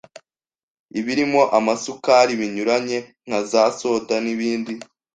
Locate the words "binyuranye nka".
2.39-3.39